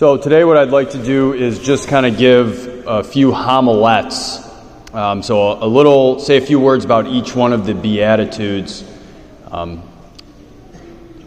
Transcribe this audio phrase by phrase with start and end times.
[0.00, 4.40] So, today, what I'd like to do is just kind of give a few homilets.
[4.94, 8.82] Um, so, a, little, say a few words about each one of the Beatitudes.
[9.50, 9.82] Um,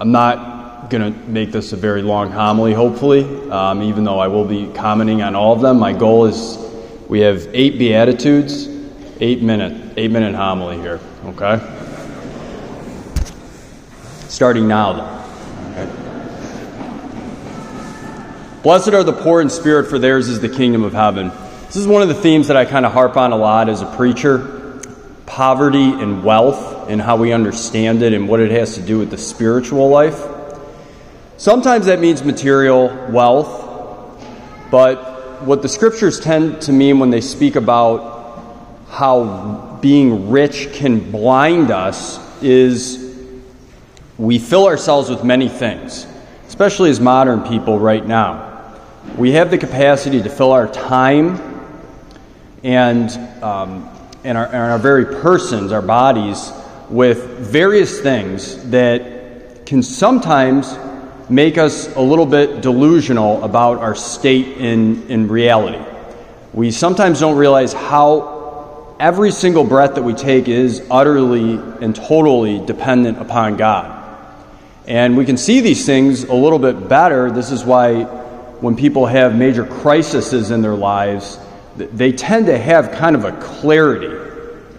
[0.01, 4.27] I'm not going to make this a very long homily, hopefully, um, even though I
[4.27, 5.77] will be commenting on all of them.
[5.77, 6.57] My goal is
[7.07, 8.67] we have eight Beatitudes,
[9.19, 11.61] eight minute, eight minute homily here, okay?
[14.29, 15.22] Starting now, though.
[18.63, 21.33] Blessed are the poor in spirit, for theirs is the kingdom of heaven.
[21.65, 23.81] This is one of the themes that I kind of harp on a lot as
[23.81, 24.79] a preacher
[25.25, 29.09] poverty and wealth, and how we understand it, and what it has to do with
[29.09, 30.17] the spiritual life.
[31.35, 34.17] Sometimes that means material wealth,
[34.71, 38.39] but what the scriptures tend to mean when they speak about
[38.87, 43.13] how being rich can blind us is
[44.17, 46.07] we fill ourselves with many things,
[46.47, 48.52] especially as modern people right now
[49.17, 51.39] we have the capacity to fill our time
[52.63, 53.11] and,
[53.43, 53.89] um,
[54.23, 56.51] and, our, and our very persons, our bodies,
[56.89, 60.75] with various things that can sometimes
[61.29, 65.83] make us a little bit delusional about our state in, in reality.
[66.53, 72.65] We sometimes don't realize how every single breath that we take is utterly and totally
[72.65, 73.99] dependent upon God.
[74.87, 77.31] And we can see these things a little bit better.
[77.31, 78.22] This is why
[78.63, 81.37] when people have major crises in their lives,
[81.75, 84.07] they tend to have kind of a clarity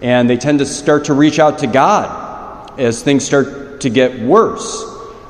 [0.01, 4.19] and they tend to start to reach out to God as things start to get
[4.19, 4.83] worse.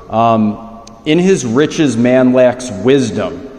[0.08, 3.50] Um, in his riches, man lacks wisdom.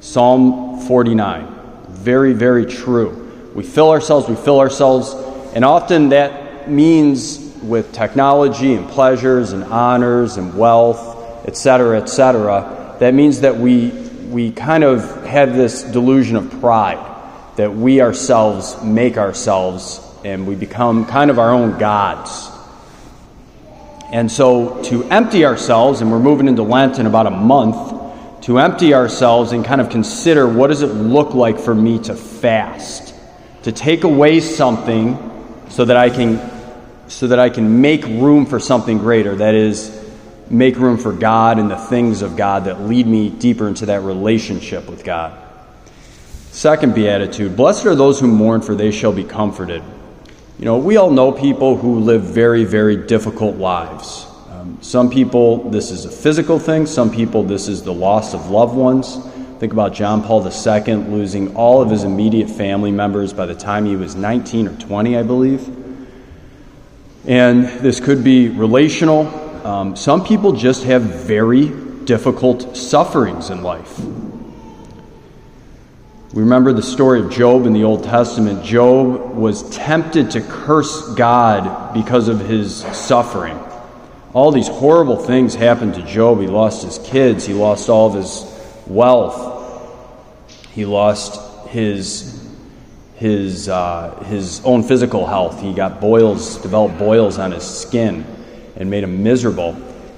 [0.00, 1.54] Psalm 49.
[1.88, 3.50] Very, very true.
[3.54, 5.14] We fill ourselves, we fill ourselves,
[5.54, 13.14] and often that means with technology and pleasures and honors and wealth, etc., etc that
[13.14, 13.90] means that we,
[14.30, 16.98] we kind of have this delusion of pride,
[17.56, 22.50] that we ourselves make ourselves and we become kind of our own gods.
[24.10, 28.58] And so to empty ourselves, and we're moving into Lent in about a month, to
[28.58, 33.14] empty ourselves and kind of consider what does it look like for me to fast,
[33.62, 35.18] to take away something
[35.70, 36.50] so that I can
[37.06, 40.03] so that I can make room for something greater that is
[40.50, 44.00] make room for God and the things of God that lead me deeper into that
[44.00, 45.40] relationship with God.
[46.50, 49.82] Second beatitude Blessed are those who mourn, for they shall be comforted.
[50.58, 54.26] You know, we all know people who live very, very difficult lives.
[54.50, 56.86] Um, some people, this is a physical thing.
[56.86, 59.18] Some people, this is the loss of loved ones.
[59.58, 63.84] Think about John Paul II losing all of his immediate family members by the time
[63.84, 65.68] he was 19 or 20, I believe.
[67.26, 69.24] And this could be relational,
[69.64, 71.68] um, some people just have very
[72.04, 73.98] difficult sufferings in life.
[76.34, 78.62] We remember the story of Job in the Old Testament.
[78.62, 83.58] Job was tempted to curse God because of his suffering.
[84.34, 86.40] All these horrible things happened to Job.
[86.40, 88.44] He lost his kids, he lost all of his
[88.86, 89.52] wealth,
[90.72, 92.46] he lost his,
[93.14, 95.62] his, uh, his own physical health.
[95.62, 98.26] He got boils, developed boils on his skin
[98.76, 99.76] and made him miserable.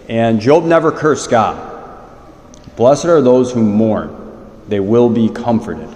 [0.08, 1.74] And Job never cursed God.
[2.76, 4.14] Blessed are those who mourn,
[4.68, 5.88] they will be comforted,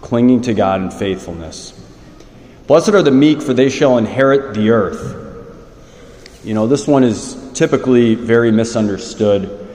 [0.00, 1.72] clinging to God in faithfulness.
[2.66, 5.22] Blessed are the meek, for they shall inherit the earth.
[6.42, 9.66] You know, this one is typically very misunderstood.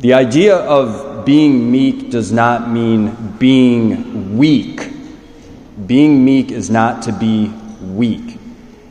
[0.00, 4.90] The idea of being meek does not mean being weak.
[5.86, 7.48] Being meek is not to be
[7.80, 8.38] weak,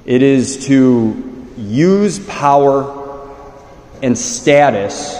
[0.05, 1.30] it is to
[1.61, 3.29] use power
[4.01, 5.19] and status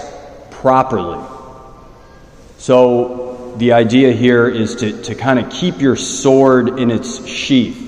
[0.50, 1.24] properly.
[2.58, 7.78] So, the idea here is to, to kind of keep your sword in its sheath.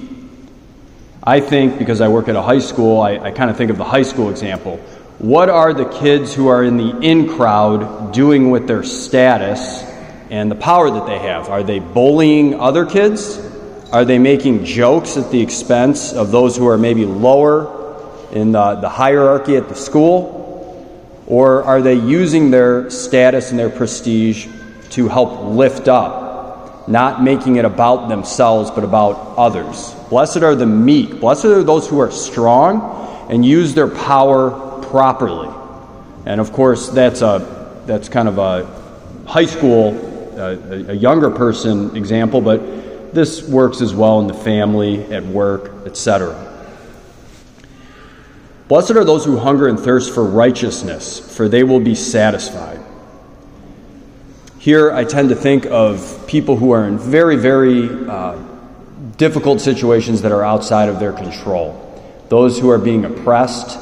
[1.23, 3.79] I think, because I work at a high school, I, I kind of think of
[3.79, 4.77] the high school example.
[5.19, 9.83] What are the kids who are in the in crowd doing with their status
[10.31, 11.49] and the power that they have?
[11.49, 13.39] Are they bullying other kids?
[13.91, 17.84] Are they making jokes at the expense of those who are maybe lower
[18.35, 20.43] in the, the hierarchy at the school?
[21.27, 24.47] Or are they using their status and their prestige
[24.91, 29.95] to help lift up, not making it about themselves, but about others?
[30.11, 31.21] Blessed are the meek.
[31.21, 35.49] Blessed are those who are strong and use their power properly.
[36.27, 38.67] And of course, that's, a, that's kind of a
[39.27, 39.97] high school,
[40.39, 40.57] uh,
[40.91, 46.44] a younger person example, but this works as well in the family, at work, etc.
[48.69, 52.81] Blessed are those who hunger and thirst for righteousness, for they will be satisfied.
[54.59, 58.39] Here, I tend to think of people who are in very, very uh,
[59.19, 61.81] difficult situations that are outside of their control.
[62.31, 63.79] Those who are being oppressed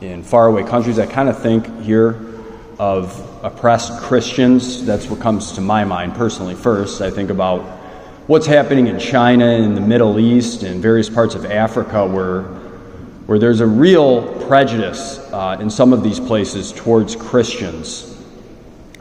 [0.00, 0.98] in faraway countries.
[0.98, 2.18] I kind of think here
[2.78, 4.84] of oppressed Christians.
[4.84, 7.00] That's what comes to my mind personally first.
[7.00, 7.60] I think about
[8.26, 12.42] what's happening in China, in the Middle East, and various parts of Africa where,
[13.26, 18.12] where there's a real prejudice uh, in some of these places towards Christians.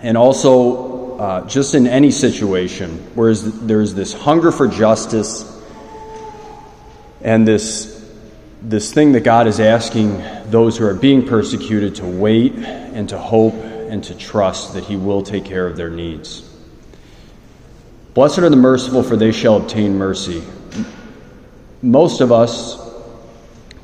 [0.01, 5.51] And also, uh, just in any situation, where there's this hunger for justice
[7.22, 7.95] and this
[8.62, 13.18] this thing that God is asking those who are being persecuted to wait and to
[13.18, 16.42] hope and to trust that He will take care of their needs.
[18.16, 20.44] Blessed are the merciful, for they shall obtain mercy.
[21.83, 22.85] Most of us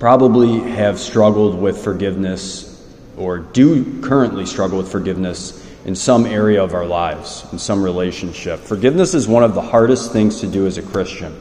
[0.02, 2.84] probably have struggled with forgiveness
[3.18, 8.60] or do currently struggle with forgiveness in some area of our lives, in some relationship.
[8.62, 11.40] Forgiveness is one of the hardest things to do as a Christian.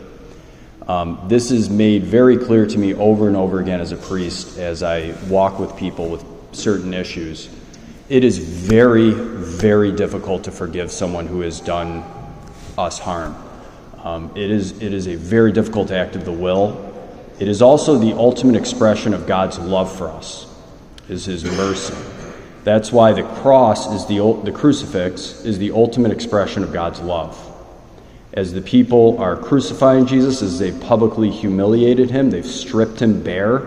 [0.86, 4.58] Um, this is made very clear to me over and over again as a priest
[4.58, 6.22] as I walk with people with
[6.52, 7.48] certain issues.
[8.10, 12.04] It is very, very difficult to forgive someone who has done
[12.76, 13.34] us harm.
[14.04, 16.89] Um, it, is, it is a very difficult act of the will.
[17.40, 20.46] It is also the ultimate expression of God's love for us,
[21.08, 21.94] is His mercy.
[22.62, 27.50] That's why the cross is the, the crucifix is the ultimate expression of God's love
[28.32, 33.66] as the people are crucifying Jesus, as they've publicly humiliated him, they've stripped him bare,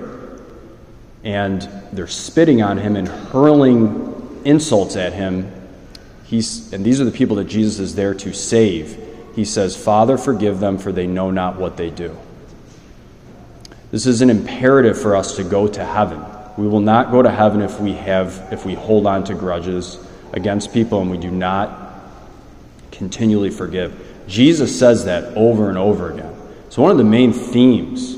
[1.24, 5.52] and they're spitting on him and hurling insults at him.
[6.26, 8.98] He's, and these are the people that Jesus is there to save.
[9.36, 12.18] He says, Father, forgive them, for they know not what they do.
[13.94, 16.20] This is an imperative for us to go to heaven.
[16.58, 20.00] We will not go to heaven if we have if we hold on to grudges
[20.32, 22.02] against people and we do not
[22.92, 23.94] continually forgive.
[24.28, 26.36] Jesus says that over and over again.
[26.70, 28.16] So, one of the main themes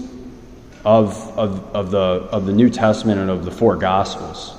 [0.85, 4.55] of, of, of, the, of the New Testament and of the four Gospels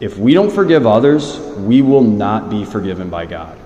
[0.00, 3.58] if we don't forgive others, we will not be forgiven by God.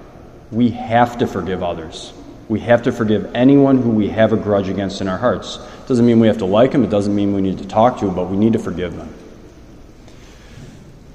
[0.52, 2.12] We have to forgive others.
[2.50, 5.56] We have to forgive anyone who we have a grudge against in our hearts.
[5.56, 8.00] It doesn't mean we have to like them, it doesn't mean we need to talk
[8.00, 9.14] to them, but we need to forgive them.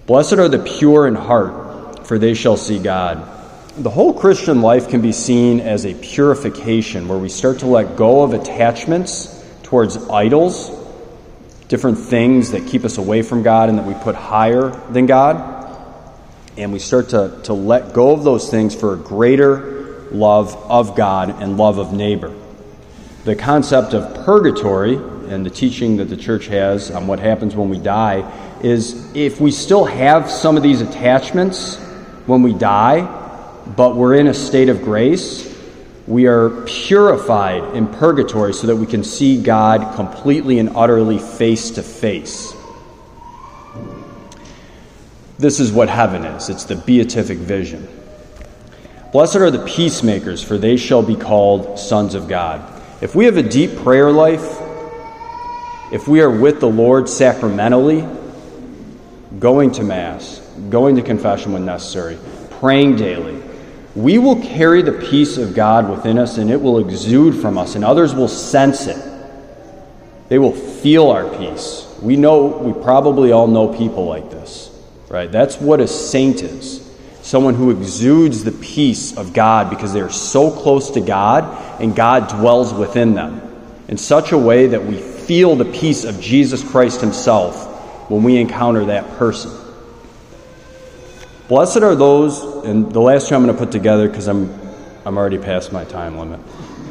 [0.07, 3.33] Blessed are the pure in heart, for they shall see God
[3.77, 7.97] the whole Christian life can be seen as a purification where we start to let
[7.97, 10.71] go of attachments towards idols,
[11.67, 15.51] different things that keep us away from God and that we put higher than God.
[16.57, 19.74] And we start to, to let go of those things for a greater
[20.19, 22.33] love of God and love of neighbor.
[23.25, 27.69] The concept of purgatory and the teaching that the church has on what happens when
[27.69, 28.31] we die
[28.61, 31.77] is if we still have some of these attachments
[32.25, 33.01] when we die,
[33.75, 35.53] but we're in a state of grace.
[36.07, 41.71] We are purified in purgatory so that we can see God completely and utterly face
[41.71, 42.53] to face.
[45.37, 47.87] This is what heaven is it's the beatific vision.
[49.15, 52.69] Blessed are the peacemakers, for they shall be called sons of God.
[52.99, 54.59] If we have a deep prayer life,
[55.89, 58.05] if we are with the Lord sacramentally,
[59.39, 60.39] going to Mass,
[60.69, 62.17] going to confession when necessary,
[62.59, 63.41] praying daily,
[63.95, 67.75] we will carry the peace of God within us and it will exude from us,
[67.75, 69.01] and others will sense it.
[70.27, 71.87] They will feel our peace.
[72.01, 75.31] We know, we probably all know people like this, right?
[75.31, 76.84] That's what a saint is
[77.25, 81.95] someone who exudes the peace of God because they are so close to God and
[81.95, 83.41] God dwells within them
[83.87, 88.37] in such a way that we feel the peace of Jesus Christ Himself when we
[88.37, 89.51] encounter that person.
[91.47, 94.53] Blessed are those, and the last two I'm going to put together because I'm,
[95.03, 96.39] I'm already past my time limit.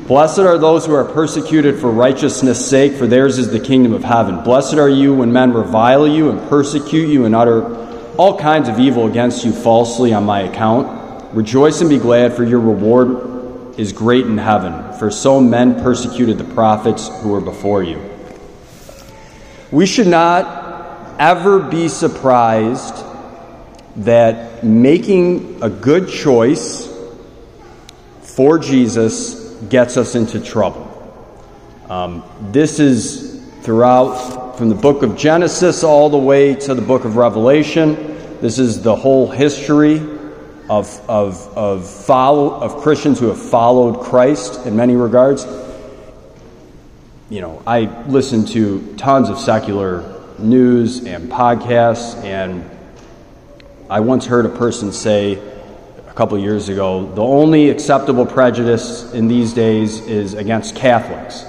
[0.08, 4.02] Blessed are those who are persecuted for righteousness' sake, for theirs is the kingdom of
[4.02, 4.42] heaven.
[4.42, 7.84] Blessed are you when men revile you and persecute you and utter
[8.16, 11.34] all kinds of evil against you falsely on my account.
[11.34, 14.96] Rejoice and be glad, for your reward is great in heaven.
[14.98, 18.00] For so men persecuted the prophets who were before you.
[19.72, 23.04] We should not ever be surprised
[23.96, 26.88] that making a good choice
[28.22, 30.90] for Jesus gets us into trouble.
[31.88, 37.04] Um, this is throughout, from the book of Genesis all the way to the book
[37.04, 37.94] of Revelation.
[38.40, 39.96] This is the whole history
[40.70, 45.44] of, of, of, follow, of Christians who have followed Christ in many regards.
[47.30, 52.70] You know, I listen to tons of secular news and podcasts and
[53.90, 59.26] I once heard a person say, a couple years ago the only acceptable prejudice in
[59.26, 61.44] these days is against Catholics.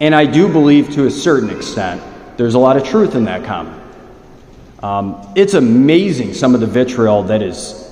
[0.00, 2.02] And I do believe to a certain extent
[2.38, 3.82] there's a lot of truth in that comment.
[4.82, 7.84] Um, it's amazing some of the vitriol that is,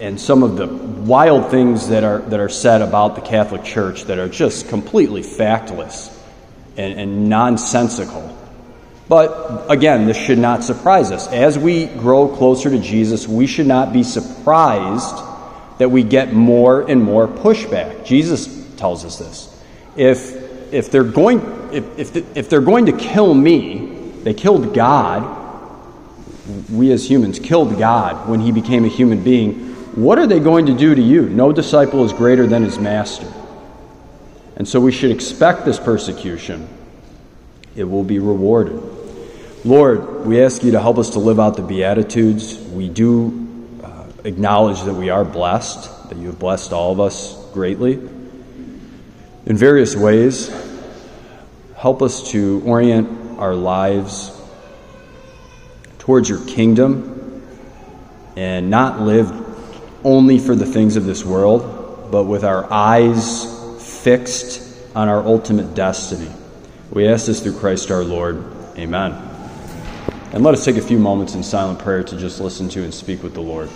[0.00, 4.04] and some of the wild things that are, that are said about the Catholic Church
[4.04, 6.18] that are just completely factless
[6.78, 8.38] and, and nonsensical.
[9.06, 11.28] But again, this should not surprise us.
[11.28, 15.16] As we grow closer to Jesus, we should not be surprised
[15.76, 18.06] that we get more and more pushback.
[18.06, 19.62] Jesus tells us this.
[19.94, 21.40] If, if, they're, going,
[21.72, 23.86] if, if, the, if they're going to kill me,
[24.22, 25.40] they killed God.
[26.70, 29.72] We as humans killed God when he became a human being.
[29.94, 31.28] What are they going to do to you?
[31.28, 33.30] No disciple is greater than his master.
[34.56, 36.68] And so we should expect this persecution.
[37.74, 38.80] It will be rewarded.
[39.64, 42.58] Lord, we ask you to help us to live out the Beatitudes.
[42.58, 47.36] We do uh, acknowledge that we are blessed, that you have blessed all of us
[47.52, 47.94] greatly
[49.46, 50.50] in various ways.
[51.82, 54.40] Help us to orient our lives
[55.98, 57.42] towards your kingdom
[58.36, 59.32] and not live
[60.04, 63.44] only for the things of this world, but with our eyes
[64.04, 64.62] fixed
[64.94, 66.30] on our ultimate destiny.
[66.92, 68.44] We ask this through Christ our Lord.
[68.78, 69.14] Amen.
[70.30, 72.94] And let us take a few moments in silent prayer to just listen to and
[72.94, 73.68] speak with the Lord.